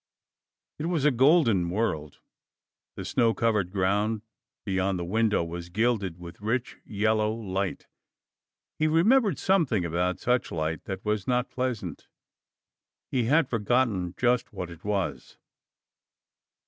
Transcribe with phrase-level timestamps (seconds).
[0.79, 2.21] It was a golden world;
[2.95, 4.23] the snow covered ground
[4.65, 7.85] beyond the window was gilded with rich, yellow light.
[8.79, 12.07] He remembered something about such light that was not pleasant.
[13.11, 15.37] He had forgotten just what it was.